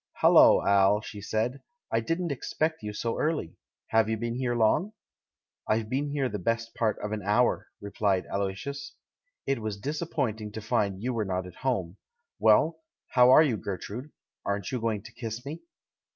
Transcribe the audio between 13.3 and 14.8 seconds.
you, Ger trude? Aren't